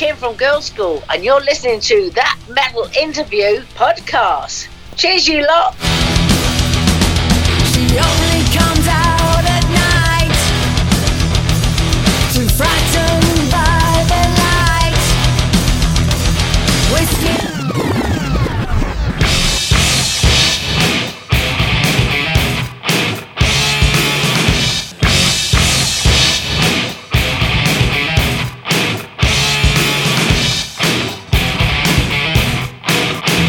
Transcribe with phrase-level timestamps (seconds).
[0.00, 4.66] Kim from Girlschool, and you're listening to That Metal Interview podcast.
[4.96, 5.76] Cheers, you lot.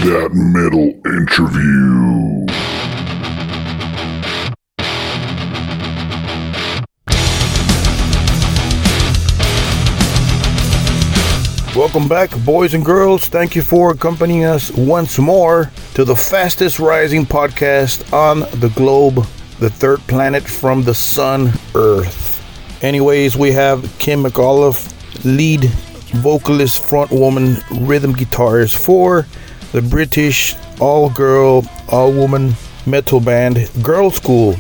[0.02, 2.48] That metal interview.
[11.78, 13.28] Welcome back, boys and girls.
[13.28, 19.28] Thank you for accompanying us once more to the fastest rising podcast on the globe,
[19.60, 22.84] the third planet from the sun, Earth.
[22.84, 24.92] Anyways, we have Kim McAuliffe,
[25.24, 25.66] lead
[26.24, 29.28] vocalist, front woman, rhythm guitarist for
[29.72, 32.54] the British all girl, all woman
[32.86, 34.58] metal band Girlschool.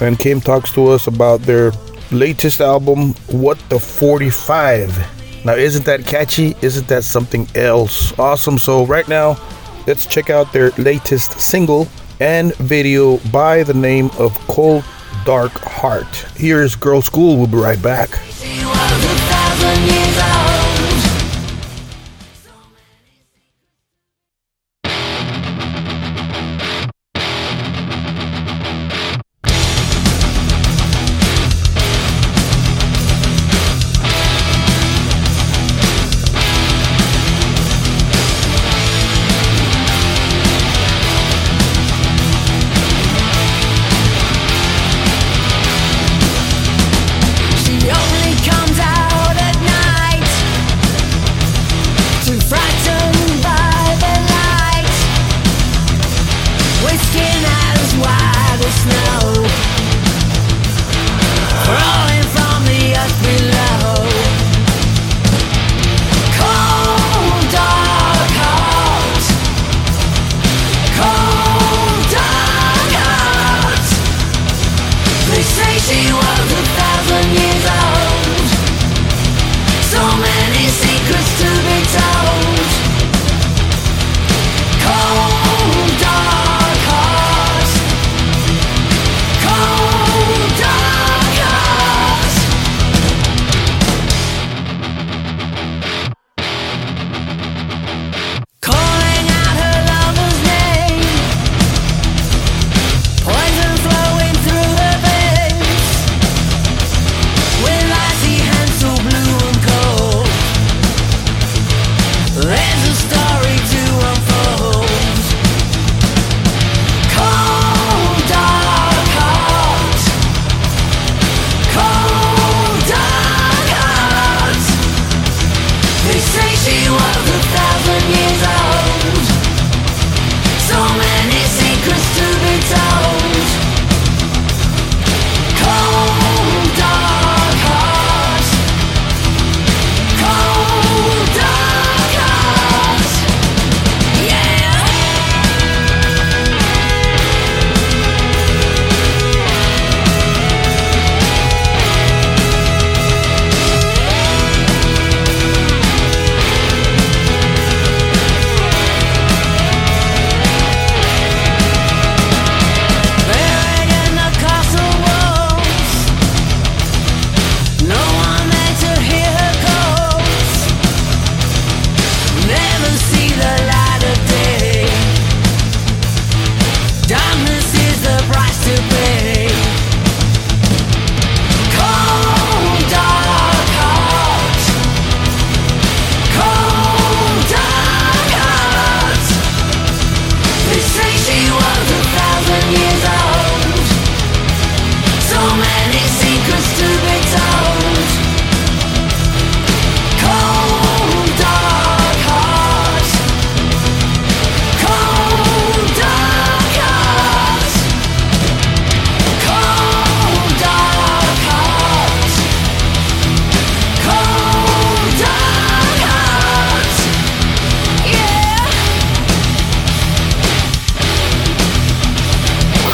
[0.00, 1.72] And Kim talks to us about their
[2.10, 5.44] latest album, What the 45.
[5.44, 6.54] Now, isn't that catchy?
[6.60, 8.18] Isn't that something else?
[8.18, 8.58] Awesome.
[8.58, 9.38] So, right now,
[9.86, 11.88] let's check out their latest single
[12.20, 14.84] and video by the name of Cold
[15.24, 16.14] Dark Heart.
[16.36, 17.38] Here's Girlschool.
[17.38, 18.10] We'll be right back.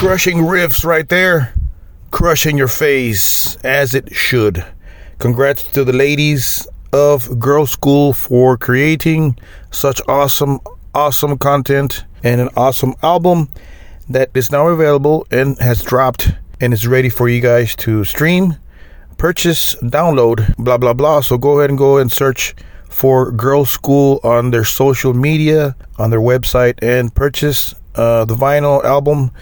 [0.06, 1.53] Crushing riffs right there.
[2.12, 4.64] Crushing your face as it should.
[5.19, 9.37] Congrats to the ladies of Girlschool for creating
[9.73, 10.61] such awesome,
[10.94, 13.49] awesome content and an awesome album
[14.08, 16.31] that is now available and has dropped
[16.61, 18.55] and is ready for you guys to stream,
[19.19, 21.20] purchase, download, blah, blah, blah.
[21.20, 22.55] So go ahead and go and search
[22.88, 29.32] for Girlschool on their social media, on their website, and purchase uh, the vinyl album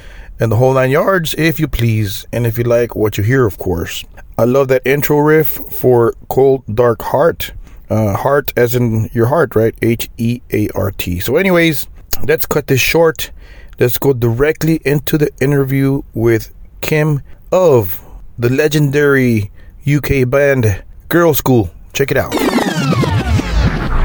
[0.40, 2.26] and the whole nine yards if you please.
[2.32, 4.04] And if you like what you hear, of course.
[4.36, 7.52] I love that intro riff for Cold Dark Heart.
[7.90, 9.74] Uh, heart as in your heart, right?
[9.82, 11.20] H E A R T.
[11.20, 11.86] So, anyways,
[12.24, 13.30] let's cut this short.
[13.78, 17.22] Let's go directly into the interview with Kim
[17.52, 18.00] of
[18.38, 19.50] the legendary
[19.86, 21.70] UK band Girlschool.
[21.92, 23.13] Check it out.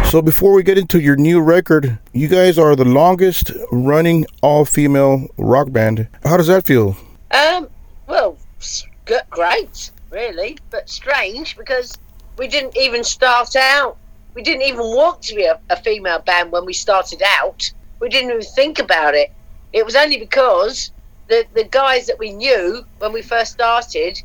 [0.09, 4.65] So, before we get into your new record, you guys are the longest running all
[4.65, 6.07] female rock band.
[6.23, 6.97] How does that feel?
[7.29, 7.69] Um,
[8.07, 8.35] well,
[9.29, 11.95] great, really, but strange because
[12.39, 13.97] we didn't even start out.
[14.33, 17.71] We didn't even want to be a, a female band when we started out.
[17.99, 19.31] We didn't even think about it.
[19.73, 20.91] It was only because
[21.27, 24.19] the the guys that we knew when we first started,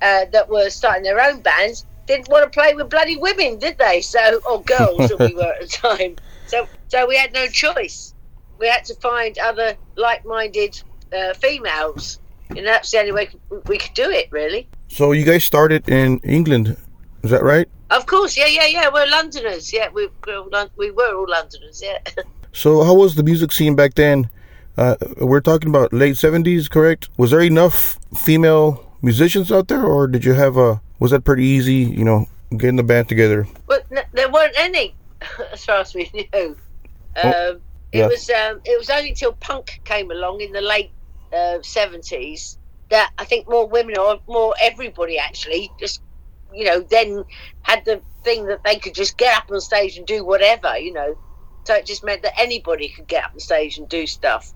[0.00, 3.78] uh, that were starting their own bands, didn't want to play with bloody women, did
[3.78, 4.00] they?
[4.00, 6.16] So, or girls that we were at the time.
[6.46, 8.14] So, so we had no choice.
[8.58, 10.80] We had to find other like-minded
[11.12, 12.18] uh, females,
[12.50, 13.28] and that's the only way
[13.66, 14.68] we could do it, really.
[14.88, 16.76] So, you guys started in England,
[17.22, 17.68] is that right?
[17.90, 18.88] Of course, yeah, yeah, yeah.
[18.92, 19.72] We're Londoners.
[19.72, 21.82] Yeah, we we're all, Lon- we were all Londoners.
[21.82, 21.98] Yeah.
[22.52, 24.30] So, how was the music scene back then?
[24.78, 27.10] Uh, we're talking about late 70s, correct?
[27.18, 31.44] Was there enough female musicians out there, or did you have a, was that pretty
[31.44, 32.26] easy, you know,
[32.56, 33.46] getting the band together?
[33.66, 34.94] Well, n- there weren't any,
[35.52, 36.56] as far as we knew.
[37.16, 37.60] Um, Oh,
[37.92, 38.06] it yeah.
[38.08, 40.90] was um, it was only till punk came along in the late
[41.32, 42.58] uh, seventies
[42.90, 46.02] that I think more women or more everybody actually just
[46.52, 47.24] you know then
[47.62, 50.92] had the thing that they could just get up on stage and do whatever you
[50.92, 51.16] know.
[51.64, 54.52] So it just meant that anybody could get up on stage and do stuff.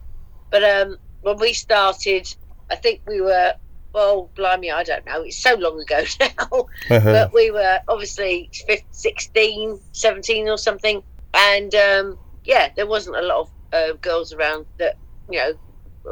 [0.50, 2.32] But um, when we started,
[2.70, 3.54] I think we were
[3.92, 5.22] well, blimey, I don't know.
[5.22, 6.66] It's so long ago now.
[6.88, 11.02] But we were obviously 15, 16 17 or something.
[11.32, 14.96] And um, yeah there wasn't a lot of uh, girls around that
[15.30, 15.52] you know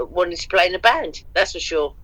[0.05, 1.95] wanted to play in a band that's for sure.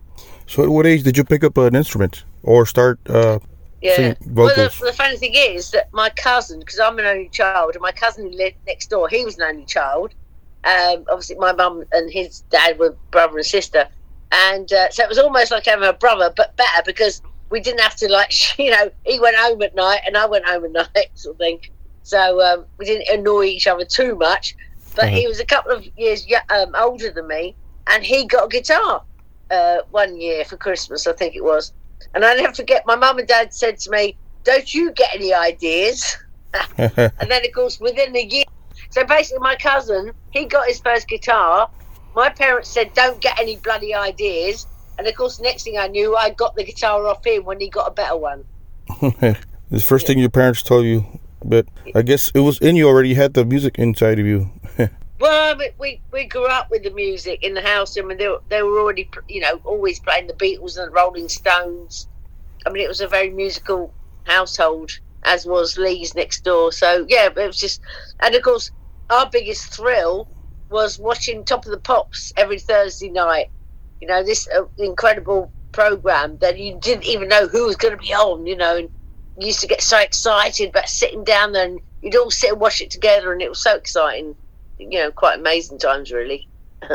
[0.47, 2.99] So, at what age did you pick up an instrument or start?
[3.07, 3.39] Uh,
[3.81, 4.15] yeah.
[4.27, 7.81] well the, the funny thing is that my cousin because i'm an only child and
[7.83, 10.13] my cousin who lived next door he was an only child.
[10.63, 13.87] Um, obviously my mum and his dad were brother and sister
[14.35, 17.79] and uh, so it was almost like having a brother but better because we didn't
[17.79, 20.71] have to like you know he went home at night and i went home at
[20.95, 21.59] night sort of thing.
[22.03, 24.55] So um, we didn't annoy each other too much
[24.95, 27.55] but he was a couple of years um, older than me
[27.87, 29.03] and he got a guitar
[29.49, 31.73] uh, one year for christmas i think it was.
[32.13, 35.33] And i never forget my mum and dad said to me don't you get any
[35.33, 36.15] ideas?
[36.77, 38.45] And then of course within a year
[38.91, 41.69] so basically my cousin he got his first guitar
[42.15, 44.67] my parents said don't get any bloody ideas
[44.97, 47.69] and of course next thing i knew i got the guitar off him when he
[47.69, 48.43] got a better one
[49.71, 51.05] the first thing your parents told you,
[51.43, 53.09] but I guess it was in you already.
[53.09, 54.49] You had the music inside of you.
[55.19, 58.41] well we, we, grew up with the music in the house I mean they, were-
[58.49, 62.09] they were already you know always playing the beatles and the rolling stones
[62.65, 63.93] i mean it was a very musical
[64.25, 64.91] household
[65.23, 67.79] as was lee's next door so yeah it was just
[68.19, 68.71] and of course
[69.09, 70.27] our biggest thrill
[70.69, 73.49] was watching top of the pops every thursday night.
[74.01, 78.01] You know this uh, incredible program that you didn't even know who was going to
[78.01, 78.89] be on you know and
[79.37, 82.59] you used to get so excited about sitting down there and you'd all sit and
[82.59, 84.35] watch it together and it was so exciting.
[84.79, 86.47] You know quite amazing times really.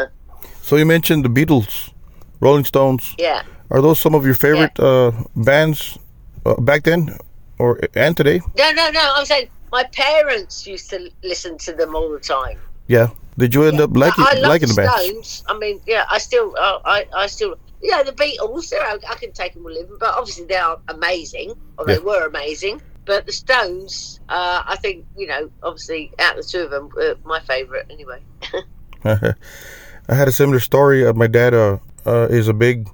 [0.63, 1.91] So, you mentioned the Beatles,
[2.39, 3.15] Rolling Stones.
[3.19, 3.43] yeah.
[3.71, 5.99] Are those some of your favorite uh, bands
[6.47, 7.17] uh, back then?
[7.59, 8.41] Or and today?
[8.57, 12.59] no no no i'm saying my parents used to listen to them all the time.
[12.87, 13.09] Yeah.
[13.39, 14.89] Did you end up liking I, I liking the the?
[14.89, 15.45] Stones.
[15.49, 18.73] I mean, yeah, I still, uh, I, I still, yeah, the Beatles.
[18.75, 22.83] I can take them with living, but obviously they are amazing, or they were amazing.
[23.07, 26.91] But the Stones, uh, I think, you know, obviously out of the two of them,
[27.01, 28.21] uh, my favourite anyway.
[29.05, 31.07] I had a similar story.
[31.07, 32.89] Uh, my dad uh, uh, is a big,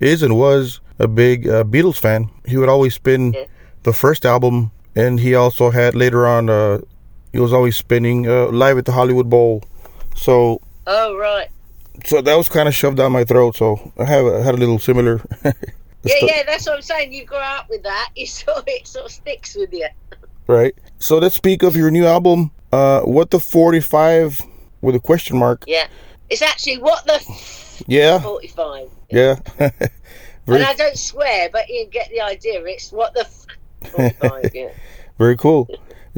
[0.00, 2.30] is and was a big uh, Beatles fan.
[2.46, 3.44] He would always spin Yeah.
[3.82, 6.48] the first album, and he also had later on.
[6.48, 6.78] Uh,
[7.32, 9.64] he was always spinning uh, live at the Hollywood Bowl.
[10.14, 11.48] So, Oh right,
[12.04, 13.56] so that was kind of shoved down my throat.
[13.56, 15.20] So I have I had a little similar.
[15.44, 15.52] yeah,
[16.22, 16.42] yeah.
[16.44, 17.12] That's what I'm saying.
[17.12, 19.88] You grow up with that, you sort of, it sort of sticks with you.
[20.46, 20.74] Right.
[20.98, 22.50] So let's speak of your new album.
[22.72, 24.40] Uh, what the forty-five
[24.80, 25.64] with a question mark?
[25.66, 25.86] Yeah,
[26.30, 28.18] it's actually what the f- Yeah.
[28.20, 28.88] 45.
[29.10, 29.36] Yeah.
[29.58, 32.62] Very- And I don't swear, but you get the idea.
[32.64, 34.50] It's what the f- 45.
[34.54, 34.70] yeah.
[35.18, 35.68] Very cool.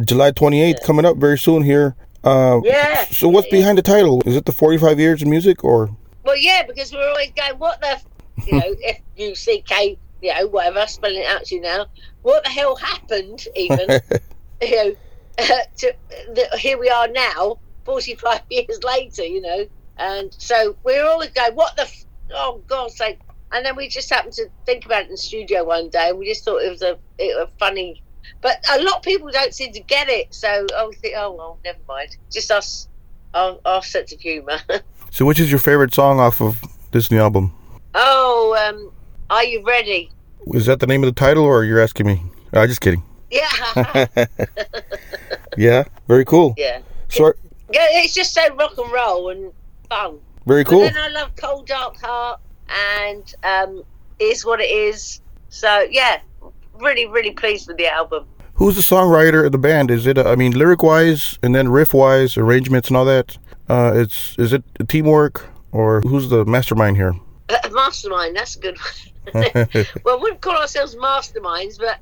[0.02, 1.94] July 28th coming up very soon here.
[2.24, 3.04] Uh, Yeah.
[3.06, 4.22] So what's behind the title?
[4.26, 5.90] Is it the 45 years of music or?
[6.24, 8.06] Well, yeah, because we're always going, what the, f-"
[8.46, 11.86] you know, F U C K, you know, whatever, spelling it out to you now.
[12.22, 14.00] What the hell happened, even,
[14.62, 14.94] you know,
[15.76, 15.94] to,
[16.34, 19.66] that here we are now, 45 years later, you know.
[19.98, 22.04] And so we're always going, what the, f-
[22.34, 23.18] oh, God's sake.
[23.52, 26.18] And then we just happened to think about it in the studio one day, and
[26.18, 28.02] we just thought it was a, it was a funny.
[28.44, 31.58] But a lot of people don't seem to get it, so I think, oh well,
[31.64, 32.18] never mind.
[32.30, 32.88] Just us,
[33.32, 34.58] our, our sense of humour.
[35.10, 36.60] So which is your favorite song off of
[36.90, 37.54] this new album?
[37.94, 38.92] Oh, um,
[39.30, 40.10] are you ready?
[40.48, 42.20] Is that the name of the title or you're asking me?
[42.52, 43.00] Uh, just kidding.
[43.30, 44.06] Yeah,
[45.56, 46.54] Yeah, very cool.
[46.58, 46.80] yeah.
[47.08, 47.32] So
[47.72, 49.52] Yeah, It's just so rock and roll and
[49.88, 50.18] fun.
[50.46, 50.80] very cool.
[50.80, 53.84] then I love Cold Dark Heart and um,
[54.18, 55.20] Is What It Is.
[55.48, 56.20] So yeah,
[56.80, 58.26] really, really pleased with the album.
[58.56, 59.90] Who's the songwriter of the band?
[59.90, 63.36] Is it uh, I mean lyric wise and then riff wise, arrangements and all that?
[63.68, 67.14] Uh, it's is it teamwork or who's the mastermind here?
[67.48, 69.44] Uh, mastermind, that's a good one.
[70.04, 71.98] well, we wouldn't call ourselves masterminds, but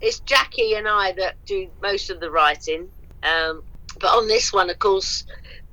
[0.00, 2.88] it's Jackie and I that do most of the writing.
[3.22, 3.62] Um,
[4.00, 5.24] but on this one, of course,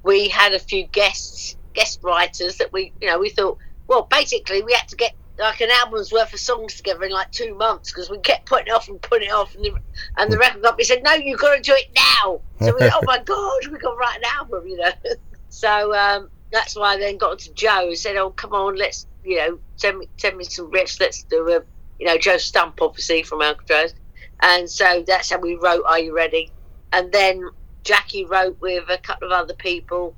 [0.03, 3.57] we had a few guests, guest writers that we, you know, we thought,
[3.87, 7.31] well, basically, we had to get like an album's worth of songs together in like
[7.31, 9.73] two months because we kept putting it off and putting it off, and the,
[10.17, 12.41] and the record company said, no, you've got to do it now.
[12.59, 14.91] So we, oh my god, we've got to write an album, you know.
[15.49, 19.07] so um, that's why I then got to Joe and said, oh come on, let's,
[19.23, 20.99] you know, send me send me some riffs.
[20.99, 21.63] Let's do a,
[21.99, 23.93] you know, Joe Stump obviously from Alcatrazz,
[24.41, 26.51] and so that's how we wrote Are You Ready?
[26.91, 27.49] And then
[27.83, 30.15] Jackie wrote with a couple of other people,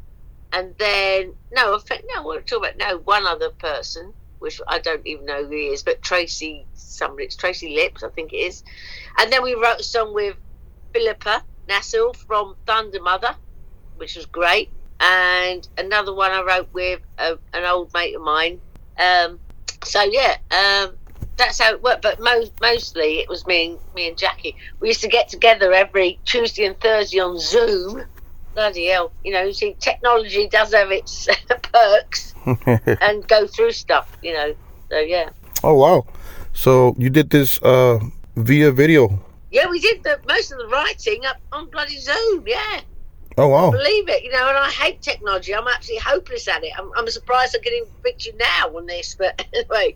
[0.52, 4.80] and then no, I think no, we're talking about no one other person, which I
[4.80, 8.38] don't even know who he is, but Tracy somebody, it's Tracy Lips, I think it
[8.38, 8.64] is,
[9.20, 10.36] and then we wrote a song with
[10.94, 13.36] Filippa Nässil from Thundermother,
[13.98, 14.70] which was great,
[15.00, 18.60] and another one I wrote with a, an old mate of mine.
[18.98, 19.40] Um,
[19.84, 20.96] so yeah, um,
[21.38, 22.02] that's how it worked.
[22.02, 24.56] But mo- mostly it was me and me and Jackie.
[24.80, 28.04] We used to get together every Tuesday and Thursday on Zoom.
[28.54, 29.44] Bloody hell, you know.
[29.44, 31.28] You see, technology does have its
[31.74, 32.34] perks
[33.02, 34.56] and go through stuff, you know.
[34.90, 35.30] So yeah,
[35.64, 36.06] oh wow.
[36.54, 38.00] So you did this uh
[38.36, 39.20] via video.
[39.52, 42.44] yeah, we did the most of the writing up on bloody Zoom.
[42.46, 42.82] Yeah.
[43.38, 43.72] Oh wow.
[43.72, 45.56] believe it, you know, and I hate technology.
[45.56, 46.74] I'm absolutely hopeless at it.
[46.78, 49.96] I'm, I'm surprised I'm getting pictured now on this, but anyway,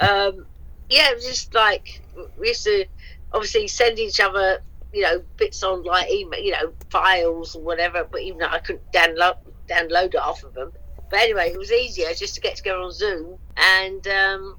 [0.00, 0.46] um,
[0.90, 2.00] yeah, it was just like
[2.38, 2.86] we used to
[3.32, 4.62] obviously send each other,
[4.92, 8.04] you know, bits on like email, you know, files or whatever.
[8.10, 9.36] But even though I couldn't download
[9.68, 10.72] download it off of them,
[11.12, 14.56] but anyway, it was easier just to get together on Zoom and um,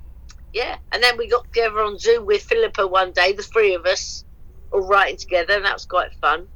[0.53, 3.85] yeah, and then we got together on Zoom with Filippa one day, the three of
[3.85, 4.23] us,
[4.71, 6.47] all writing together, and that was quite fun.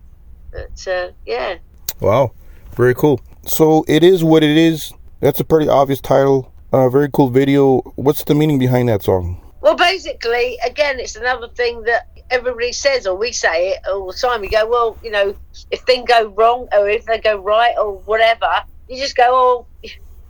[0.51, 1.58] But uh, yeah.
[2.00, 2.34] Wow.
[2.75, 3.20] Very cool.
[3.48, 4.94] So it is what it is.
[5.20, 6.54] That's a pretty obvious title.
[6.72, 7.80] Uh, very cool video.
[7.96, 9.42] What's the meaning behind that song?
[9.62, 14.13] Well, basically, again, it's another thing that everybody says, or we say it all the
[14.13, 14.42] time.
[14.42, 15.36] We go, well, you know,
[15.72, 19.67] if things go wrong or if they go right or whatever, you just go, oh,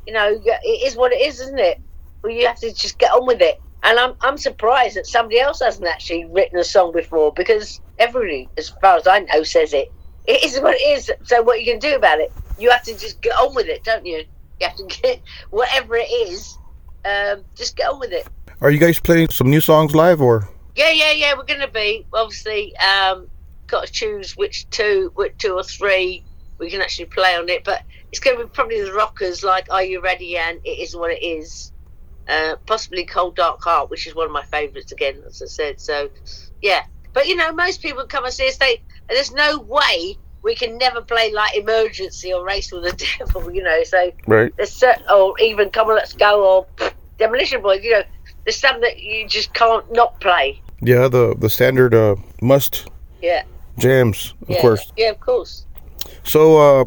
[0.06, 1.80] you know, it is what it is, isn't it?
[2.24, 3.62] Well, you have to just get on with it.
[3.84, 8.50] And I'm, I'm surprised that somebody else hasn't actually written a song before because everybody,
[8.58, 9.92] as far as I know, says it.
[10.26, 11.12] It is what it is.
[11.24, 12.32] So what you can do about it?
[12.60, 14.26] You have to just get on with it, don't you?
[14.60, 15.22] You have to get
[15.52, 16.58] whatever it is.
[17.06, 18.28] Um, just get on with it.
[18.60, 20.50] Are you guys playing some new songs live or?
[20.76, 21.34] Yeah, yeah, yeah.
[21.36, 23.30] We're going to be obviously um,
[23.68, 26.24] got to choose which two, which two or three
[26.58, 27.64] we can actually play on it.
[27.64, 30.96] But it's going to be probably the rockers, like "Are You Ready?" and "It Is
[30.96, 31.72] What It Is."
[32.28, 35.80] Uh, possibly "Cold Dark Heart," which is one of my favourites again, as I said.
[35.80, 36.10] So,
[36.62, 36.86] yeah.
[37.14, 38.58] But you know, most people come and see us.
[38.58, 43.52] They there's no way we can never play like "Emergency" or "Race with the Devil."
[43.52, 44.54] You know, so Right.
[44.58, 48.04] there's certain, or even "Come on, Let's Go" or pff, "Demolition Boys." You know,
[48.46, 50.62] there's some that you just can't not play.
[50.82, 52.88] Yeah, the the standard uh, must
[53.22, 53.44] Yeah.
[53.80, 54.92] jams, of yeah, course.
[54.98, 55.66] Yeah, of course.
[56.24, 56.84] So uh,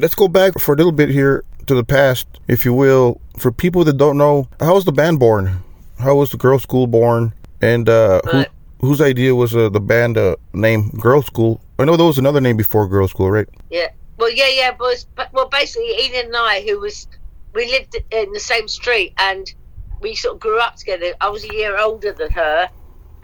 [0.00, 3.20] let's go back for a little bit here to the past, if you will.
[3.38, 5.62] For people that don't know, how was the band born?
[5.98, 7.32] How was the Girlschool born?
[7.60, 8.44] And uh, who,
[8.80, 11.60] whose idea was uh, the band uh, name Girlschool?
[11.78, 13.48] I know there was another name before Girlschool, right?
[13.70, 13.88] Yeah.
[14.16, 17.06] Well, yeah, yeah, but, but well, basically, Enid and I, who was,
[17.54, 19.52] we lived in the same street, and
[20.00, 21.14] we sort of grew up together.
[21.20, 22.68] I was a year older than her,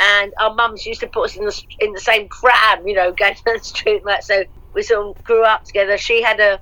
[0.00, 3.12] and our mums used to put us in the in the same pram, you know,
[3.18, 4.24] going down the street and that.
[4.24, 5.98] So we sort of grew up together.
[5.98, 6.60] She had a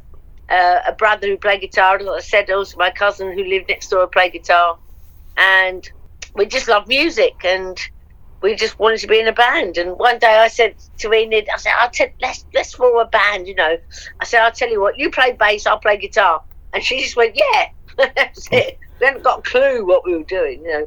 [0.49, 3.89] uh, a brother who played guitar, as I said, also my cousin who lived next
[3.89, 4.79] door played guitar,
[5.37, 5.89] and
[6.35, 7.79] we just loved music and
[8.45, 9.79] we just wanted to be in a band.
[9.79, 13.07] And one day I said to Enid, I said, I'll tell, let's let's form a
[13.07, 13.79] band, you know.
[14.21, 16.43] I said, I'll tell you what, you play bass, I'll play guitar.
[16.75, 17.69] And she just went, yeah.
[17.97, 18.79] that's it.
[19.01, 20.87] We hadn't got a clue what we were doing, you know.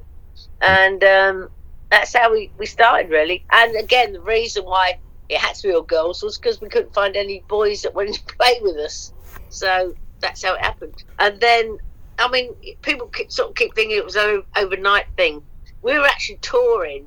[0.62, 1.50] And um,
[1.90, 3.44] that's how we, we started, really.
[3.52, 5.00] And again, the reason why
[5.30, 8.16] it had to be all girls was because we couldn't find any boys that wanted
[8.16, 9.14] to play with us.
[9.50, 11.04] So that's how it happened.
[11.20, 11.78] And then,
[12.20, 15.44] I mean, people sort of keep thinking it was an overnight thing.
[15.82, 17.06] We were actually touring,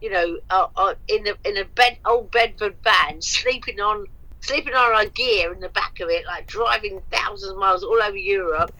[0.00, 4.06] you know, uh, uh, in a in a bed old Bedford van, sleeping on
[4.40, 8.02] sleeping on our gear in the back of it, like driving thousands of miles all
[8.02, 8.72] over Europe,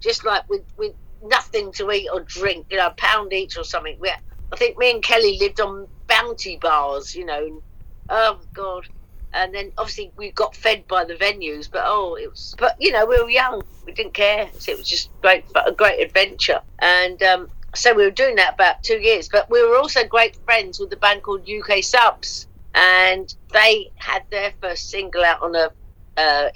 [0.00, 3.64] just like with with nothing to eat or drink, you know, a pound each or
[3.64, 3.96] something.
[3.98, 7.44] We, I think me and Kelly lived on bounty bars, you know.
[7.44, 7.60] And,
[8.08, 8.88] oh God!
[9.34, 12.54] And then obviously we got fed by the venues, but oh, it was.
[12.58, 13.62] But you know, we were young.
[13.84, 14.48] We didn't care.
[14.58, 16.60] So it was just great, a great adventure.
[16.78, 19.28] And um, so we were doing that about two years.
[19.30, 24.22] But we were also great friends with the band called UK Subs, and they had
[24.30, 25.70] their first single out on a
[26.16, 26.48] uh,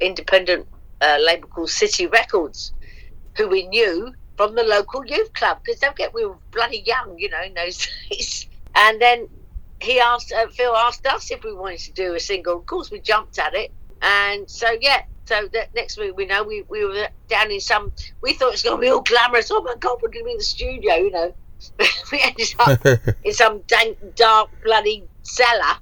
[0.00, 0.66] independent
[1.00, 2.72] uh, label called City Records,
[3.36, 5.58] who we knew from the local youth club.
[5.62, 8.46] Because don't get, we were bloody young, you know, in those days.
[8.74, 9.28] And then
[9.82, 12.58] he asked uh, Phil asked us if we wanted to do a single.
[12.58, 15.02] Of course, we jumped at it, and so yeah.
[15.24, 17.92] So that next week we know we, we were down in some.
[18.22, 19.50] We thought it was going to be all glamorous.
[19.50, 21.34] Oh my god, we're going to be in the studio, you know.
[22.12, 22.84] we ended up
[23.24, 25.78] in some dank, dark, bloody cellar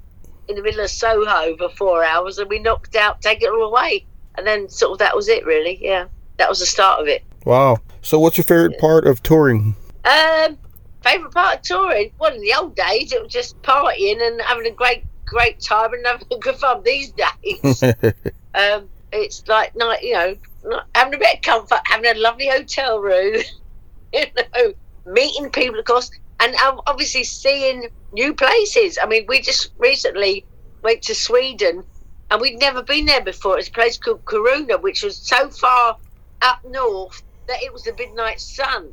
[0.47, 3.63] in the middle of Soho for four hours, and we knocked out, take it all
[3.63, 4.05] away,
[4.35, 5.79] and then sort of that was it, really.
[5.81, 6.05] Yeah,
[6.37, 7.23] that was the start of it.
[7.45, 7.77] Wow.
[8.01, 9.75] So, what's your favorite part of touring?
[10.05, 10.57] Um,
[11.03, 12.11] favorite part of touring?
[12.19, 15.93] Well, in the old days, it was just partying and having a great, great time
[15.93, 16.83] and having good fun.
[16.85, 17.83] These days,
[18.55, 22.47] um, it's like night, you know, not- having a bit of comfort, having a lovely
[22.47, 23.41] hotel room,
[24.13, 24.73] you know,
[25.05, 28.97] meeting people, of course, and um, obviously seeing new places.
[29.01, 30.45] I mean, we just recently
[30.81, 31.83] went to Sweden,
[32.29, 33.59] and we'd never been there before.
[33.59, 35.97] It's a place called Kiruna, which was so far
[36.41, 38.91] up north that it was the midnight sun,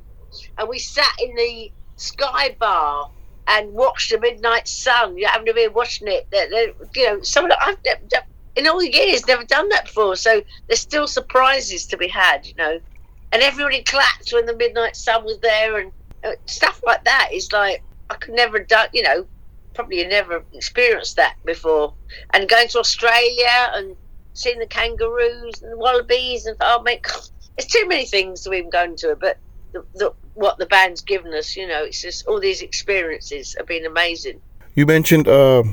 [0.58, 3.10] and we sat in the sky bar
[3.46, 5.16] and watched the midnight sun.
[5.16, 6.28] You having to been watching it.
[6.30, 7.78] That that- you know, some of the, I've
[8.56, 10.16] in all the years never done that before.
[10.16, 12.80] So there's still surprises to be had, you know.
[13.30, 15.92] And everybody clapped when the midnight sun was there, and
[16.24, 19.26] uh, stuff like that is like I could never have done, you know.
[19.74, 21.94] Probably never experienced that before.
[22.34, 23.96] And going to Australia and
[24.34, 27.06] seeing the kangaroos and the wallabies and oh mate,
[27.56, 29.20] it's too many things to even go into it.
[29.20, 29.38] But
[29.72, 33.66] the, the, what the band's given us, you know, it's just all these experiences have
[33.66, 34.40] been amazing.
[34.74, 35.64] You mentioned uh,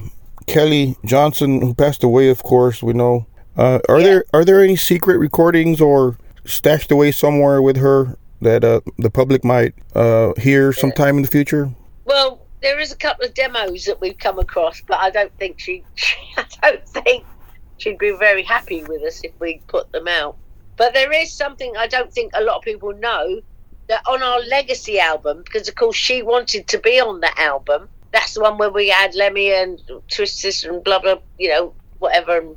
[0.47, 2.29] Kelly Johnson, who passed away.
[2.29, 3.25] Of course, we know.
[3.57, 4.05] Uh, are Yeah.
[4.05, 9.09] there are there any secret recordings or stashed away somewhere with her that uh, the
[9.09, 11.69] public might uh, hear sometime in the future?
[12.05, 15.59] Well, there is a couple of demos that we've come across, but I don't think
[15.59, 15.83] she,
[16.37, 17.25] I don't think
[17.77, 20.35] she'd be very happy with us if we put them out.
[20.77, 23.41] But there is something I don't think a lot of people know
[23.87, 27.89] that on our legacy album, because of course she wanted to be on that album.
[28.11, 32.37] That's the one where we had Lemmy and Twisted and blah blah, you know, whatever,
[32.37, 32.55] and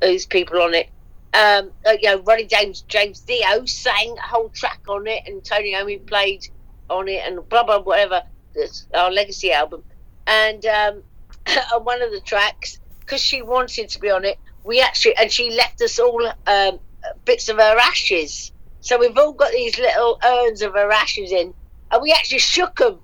[0.00, 0.88] these people on it.
[1.34, 5.44] Um, uh, you know, Ronnie James James Dio sang a whole track on it, and
[5.44, 6.48] Tony Iommi played
[6.88, 8.22] on it, and blah blah whatever.
[8.54, 9.82] That's our legacy album,
[10.26, 11.02] and um,
[11.74, 15.30] on one of the tracks, because she wanted to be on it, we actually and
[15.30, 16.78] she left us all um,
[17.24, 18.52] bits of her ashes.
[18.84, 21.54] So we've all got these little urns of her ashes in,
[21.90, 22.98] and we actually shook them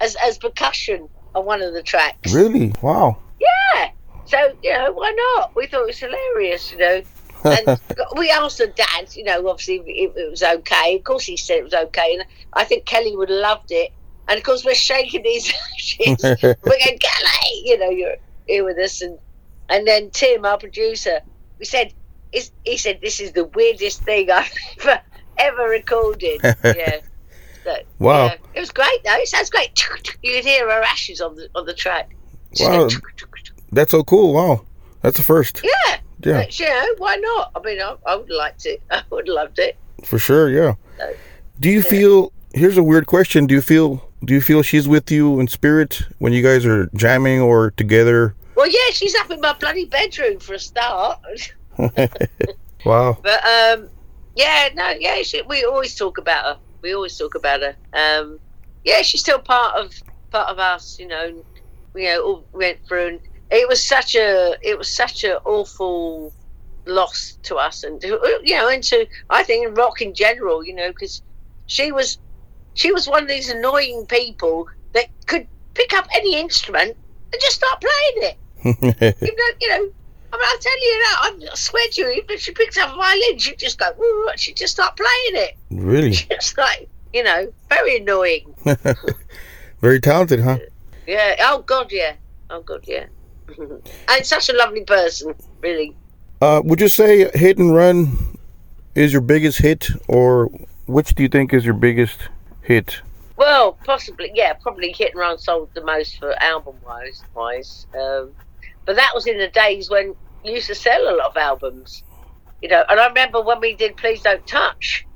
[0.00, 2.34] as as percussion on one of the tracks.
[2.34, 2.74] Really?
[2.82, 3.16] Wow.
[3.40, 3.90] Yeah.
[4.26, 5.54] So you know, why not?
[5.54, 7.02] We thought it was hilarious, you know.
[7.44, 7.80] And
[8.16, 10.96] we asked the dad, you know, obviously if it was okay.
[10.96, 13.92] Of course, he said it was okay, and I think Kelly would have loved it.
[14.26, 16.24] And of course, we're shaking these ashes.
[16.42, 18.16] we're going, Kelly, you know, you're
[18.48, 19.16] here with us, and
[19.68, 21.20] and then Tim, our producer,
[21.60, 21.94] we said,
[22.32, 25.00] is he said this is the weirdest thing I've ever
[25.40, 26.40] ever recorded.
[26.64, 27.00] yeah.
[27.64, 28.24] So, Wow.
[28.26, 28.34] yeah.
[28.54, 29.14] It was great though.
[29.16, 29.70] It sounds great.
[30.22, 32.14] You could hear her ashes on the on the track.
[32.58, 32.88] Wow.
[33.72, 34.32] That's so cool.
[34.34, 34.64] Wow.
[35.02, 35.60] That's a first.
[35.64, 35.96] yeah.
[36.22, 37.50] Yeah, But, you know, why not?
[37.56, 38.82] I mean, I, I would liked it.
[38.90, 39.78] I would have loved it.
[40.04, 40.50] for sure.
[40.50, 40.74] Yeah.
[40.98, 41.14] So,
[41.60, 42.32] Do you feel?
[42.52, 43.46] Here's a weird question.
[43.46, 44.06] Do you feel?
[44.22, 48.34] Do you feel she's with you in spirit when you guys are jamming or together?
[48.54, 51.54] Well, yeah, she's up in my bloody bedroom for a start.
[52.84, 53.18] Wow.
[53.22, 53.88] But um,
[54.40, 56.58] yeah, no, yeah, she, we always talk about her.
[56.82, 57.76] We always talk about her.
[57.92, 58.40] Um,
[58.84, 59.92] yeah, she's still part of
[60.30, 60.98] part of us.
[60.98, 61.44] You know,
[61.94, 66.32] you know, all went through, and it was such a it was such a awful
[66.86, 70.88] loss to us, and you know, and to I think rock in general, you know,
[70.88, 71.22] because
[71.66, 72.18] she was
[72.74, 76.96] she was one of these annoying people that could pick up any instrument
[77.32, 78.36] and just start playing it.
[79.20, 79.90] You know, you know.
[80.32, 81.50] I mean, I tell you that.
[81.52, 83.90] I swear to you, even if she picks up a violin, she just go,
[84.36, 85.56] she just start playing it.
[85.70, 86.16] really?
[86.30, 88.54] It's like, you know, very annoying.
[89.80, 90.58] Very talented, huh?
[91.06, 91.36] Yeah.
[91.40, 92.14] Oh God, yeah.
[92.50, 93.06] Oh God, yeah.
[94.08, 95.96] and such a lovely person, really.
[96.42, 98.36] Uh, would you say Hit and Run
[98.94, 100.50] is your biggest hit, or
[100.86, 102.28] which do you think is your biggest
[102.62, 103.00] hit?
[103.36, 107.22] Well, possibly, yeah, probably Hit and Run sold the most for album wise.
[107.34, 107.86] wise.
[107.98, 108.32] Um,
[108.90, 112.02] but that was in the days when you used to sell a lot of albums,
[112.60, 112.82] you know.
[112.88, 115.06] And I remember when we did Please Don't Touch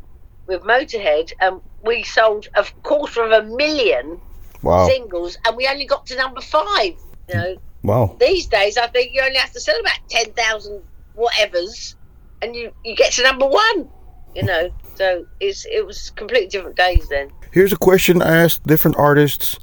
[0.47, 4.21] with Motorhead, and we sold a quarter of a million
[4.63, 4.87] Wow.
[4.87, 6.95] singles, and we only got to number five.
[7.29, 8.17] You know, Wow.
[8.21, 10.81] these days I think you only have to sell about ten thousand
[11.19, 11.97] whatevers,
[12.43, 13.89] and you you get to number one.
[14.37, 17.33] You know, so it's it was completely different days then.
[17.51, 19.59] Here's a question I asked different artists.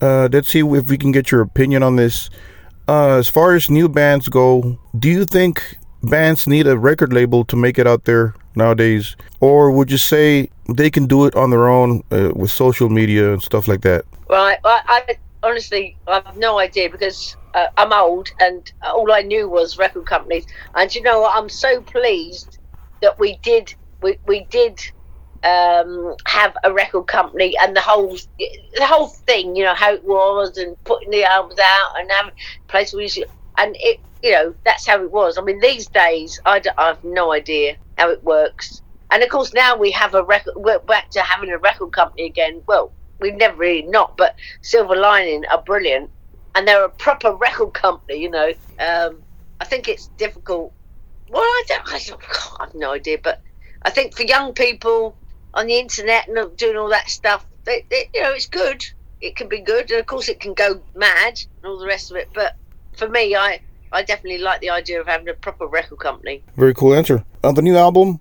[0.00, 2.30] Uh, let's see if we can get your opinion on this.
[2.86, 5.62] Uh, as far as new bands go, do you think
[6.02, 9.16] bands need a record label to make it out there nowadays?
[9.40, 13.32] Or would you say they can do it on their own uh, with social media
[13.32, 14.04] and stuff like that?
[14.28, 14.58] Right.
[14.64, 19.48] I, I honestly, I have no idea because uh, I'm old and all I knew
[19.48, 20.46] was record companies.
[20.74, 21.36] And you know what?
[21.36, 22.58] I'm so pleased
[23.00, 24.80] that we did, we, we did
[25.44, 30.04] um, have a record company and the whole, the whole thing, you know, how it
[30.04, 32.32] was and putting the albums out and having
[32.66, 33.24] place where you
[33.58, 35.38] and it, you know, that's how it was.
[35.38, 38.82] I mean, these days, I have no idea how it works.
[39.10, 42.24] And of course, now we have a record, we're back to having a record company
[42.24, 42.62] again.
[42.66, 46.10] Well, we've never really not, but Silver Lining are brilliant,
[46.54, 48.20] and they're a proper record company.
[48.20, 49.22] You know, um,
[49.60, 50.72] I think it's difficult.
[51.28, 52.22] Well, I don't, I don't,
[52.60, 53.40] I have no idea, but
[53.82, 55.14] I think for young people
[55.54, 58.84] on the internet and doing all that stuff, they, they, you know, it's good.
[59.20, 62.10] It can be good, and of course, it can go mad and all the rest
[62.10, 62.28] of it.
[62.34, 62.56] But
[62.96, 66.42] for me, I, I definitely like the idea of having a proper record company.
[66.56, 67.24] Very cool answer.
[67.42, 68.20] On the new album,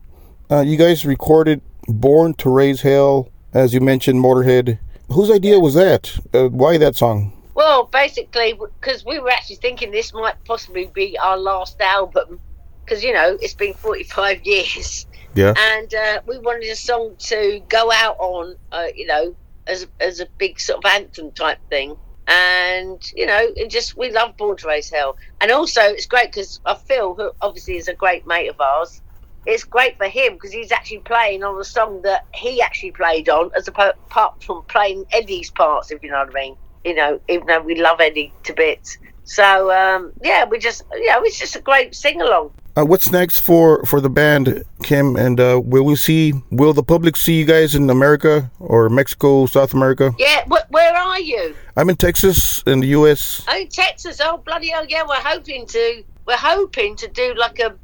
[0.50, 4.80] uh, you guys recorded Born to Raise Hell, as you mentioned, Motorhead.
[5.12, 6.18] Whose idea was that?
[6.34, 7.34] Uh, why that song?
[7.56, 12.40] Well, basically, because we were actually thinking this might possibly be our last album,
[12.84, 15.54] because you know it's been forty-five years, Yeah.
[15.58, 19.36] and uh, we wanted a song to go out on, uh, you know,
[19.68, 21.96] as as a big sort of anthem type thing.
[22.28, 26.32] And you know, it just we love Born to Raise Hell, and also it's great
[26.32, 29.02] because Phil, who obviously is a great mate of ours,
[29.46, 33.28] it's great for him because he's actually playing on a song that he actually played
[33.28, 33.98] on, as apart
[34.42, 36.56] from playing Eddie's parts, if you know what I mean.
[36.86, 38.98] You know, even though we love Eddie to bits.
[39.26, 42.52] So um, yeah, we just you know, it's just a great sing along.
[42.76, 45.16] Uh, what's next for for the band, Kim?
[45.16, 46.34] And uh, will we see?
[46.50, 50.12] Will the public see you guys in America or Mexico, South America?
[50.18, 51.56] Yeah, wh- where are you?
[51.78, 53.44] I'm in Texas, in the U.S.
[53.48, 54.20] Oh, Texas.
[54.24, 54.86] Oh, bloody hell!
[54.88, 56.04] Yeah, we're hoping to.
[56.26, 57.76] We're hoping to do like a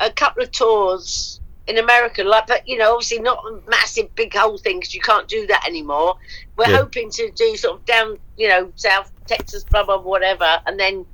[0.00, 4.34] a couple of tours in America, like, but you know, obviously not a massive big
[4.34, 6.14] whole thing because you can't do that anymore.
[6.56, 6.78] We're Yeah.
[6.78, 11.04] hoping to do sort of down, you know, South Texas, blah blah whatever, and then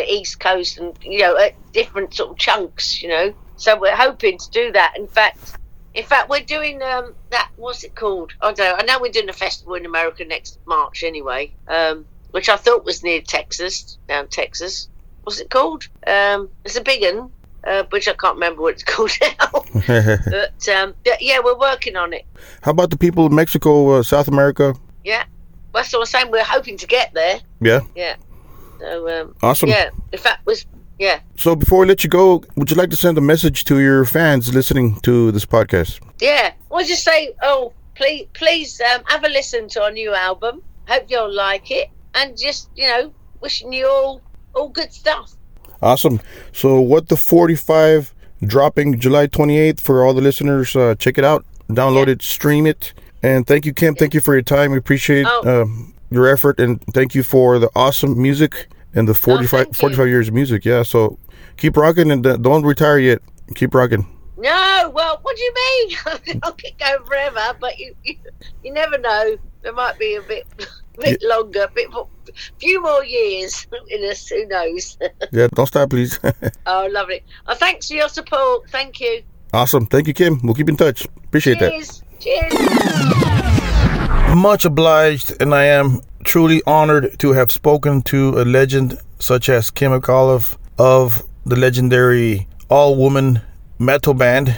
[0.00, 3.34] East Coast, and you know, at different sort of chunks, you know.
[3.56, 4.94] So we're hoping to do that.
[4.96, 5.56] In fact,
[5.94, 7.50] in fact, we're doing um, that.
[7.56, 8.32] What's it called?
[8.40, 8.74] I don't know.
[8.78, 11.52] I know we're doing a festival in America next March, anyway.
[11.68, 14.88] Um, which I thought was near Texas, down Texas.
[15.22, 15.88] What's it called?
[16.06, 17.30] Um, it's a big one,
[17.64, 19.64] uh, which I can't remember what it's called now.
[20.30, 22.24] but um, yeah, yeah, we're working on it.
[22.62, 24.74] How about the people in Mexico, uh, South America?
[25.04, 25.24] Yeah,
[25.72, 26.30] that's what I'm saying.
[26.30, 27.40] We're hoping to get there.
[27.60, 28.16] Yeah, Yeah.
[28.82, 29.68] So um, awesome.
[29.68, 30.66] yeah, in fact, was
[30.98, 31.20] yeah.
[31.36, 34.04] So before we let you go, would you like to send a message to your
[34.04, 36.00] fans listening to this podcast?
[36.20, 40.62] Yeah, well, just say, oh, please, please um, have a listen to our new album.
[40.88, 44.20] Hope you'll like it, and just you know, wishing you all
[44.54, 45.32] all good stuff.
[45.80, 46.20] Awesome.
[46.52, 48.14] So what the 45
[48.44, 50.74] dropping July 28th for all the listeners.
[50.76, 52.12] Uh, check it out, download Yeah.
[52.14, 52.92] it, stream it.
[53.22, 53.94] And thank you, Kim.
[53.94, 54.72] Thank you for your time.
[54.72, 55.62] We appreciate Oh.
[55.62, 59.74] um, your effort and thank you for the awesome music and the 45, thank you.
[59.74, 60.64] 45 years of music.
[60.64, 60.82] Yeah.
[60.82, 61.18] So
[61.56, 63.20] keep rocking and uh, don't retire yet.
[63.54, 64.06] Keep rocking.
[64.36, 66.40] No, well, what do you mean?
[66.42, 68.16] I'll keep going forever, but you, you
[68.64, 69.36] you never know.
[69.62, 70.46] There might be a bit
[70.98, 72.08] bit longer, a bit more,
[72.58, 74.26] few more years in us.
[74.28, 74.98] Who knows?
[75.30, 75.48] Yeah.
[75.54, 76.18] Don't stop, please.
[76.66, 77.22] oh, lovely.
[77.46, 78.68] Oh, thanks for your support.
[78.70, 79.22] Thank you.
[79.52, 79.86] awesome.
[79.86, 80.40] Thank you, Kim.
[80.42, 81.06] We'll keep in touch.
[81.24, 82.02] Appreciate that.
[82.18, 83.51] Cheers.
[84.34, 89.70] Much obliged, and I am truly honored to have spoken to a legend such as
[89.70, 93.40] Kim McAuliffe of the legendary all woman
[93.78, 94.56] metal band,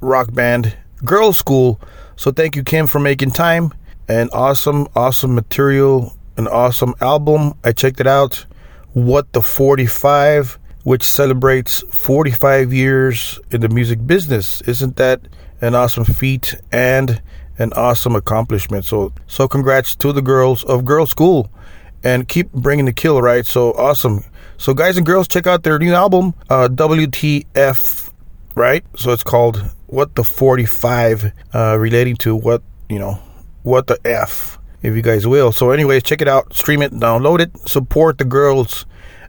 [0.00, 1.80] rock band, Girlschool.
[2.16, 3.74] So thank you, Kim, for making time
[4.08, 7.54] and awesome, awesome material an awesome album.
[7.64, 8.46] I checked it out.
[8.92, 14.62] What the 45, which celebrates 45 years in the music business.
[14.62, 15.20] Isn't that
[15.60, 17.20] an awesome feat and
[17.58, 18.84] an awesome accomplishment?
[18.84, 21.50] So, so congrats to the girls of Girlschool
[22.02, 23.44] and keep bringing the kill, right?
[23.44, 24.24] So awesome.
[24.56, 28.10] So, guys and girls, check out their new album, uh, WTF,
[28.56, 28.84] right?
[28.96, 33.20] So it's called What the 45, uh, relating to what, you know,
[33.62, 35.52] what the F, if you guys will.
[35.52, 38.84] So, anyways, check it out, stream it, download it, support the girls.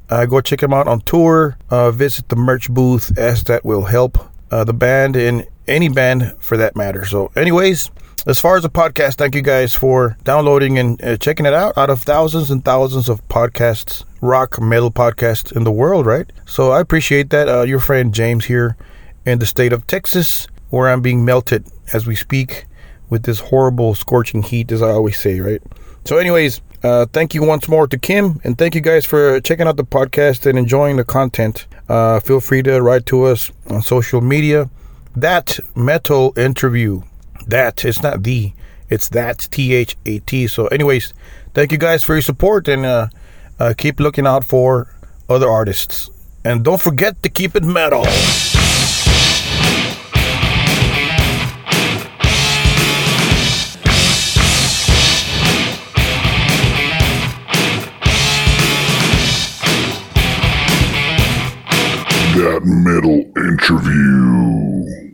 [0.10, 1.58] Uh, go check them out on tour.
[1.70, 4.18] Uh, visit the merch booth, as that will help
[4.50, 7.06] uh, the band and any band for that matter.
[7.06, 7.92] So, anyways,
[8.28, 11.78] as far as the podcast, thank you guys for downloading and uh, checking it out.
[11.78, 16.32] Out of thousands and thousands of podcasts, rock metal podcasts in the world, right?
[16.46, 17.48] So I appreciate that.
[17.48, 18.78] Uh, your friend James here
[19.26, 22.66] in the state of Texas, where I'm being melted as we speak
[23.10, 25.62] with this horrible scorching heat, as I always say, right?
[26.06, 29.68] So, anyways, uh, thank you once more to Kim, and thank you guys for checking
[29.68, 31.68] out the podcast and enjoying the content.
[31.88, 34.70] Uh, feel free to write to us on social media.
[35.16, 37.02] That metal interview
[37.50, 37.86] that.
[37.86, 38.54] It's not the.
[38.90, 40.48] It's that T H A T.
[40.48, 41.14] So, anyways,
[41.54, 43.10] thank you guys for your support and uh,
[43.60, 44.88] uh, keep looking out for
[45.30, 46.10] other artists.
[46.44, 48.04] And don't forget to keep it metal.
[62.40, 65.00] That metal interview.